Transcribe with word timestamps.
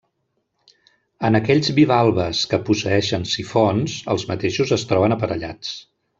En 1.29 1.39
aquells 1.39 1.69
bivalves 1.79 2.39
que 2.53 2.59
posseeixen 2.71 3.29
sifons, 3.35 3.99
els 4.15 4.27
mateixos 4.33 4.75
es 4.79 4.89
troben 4.95 5.19
aparellats. 5.19 5.77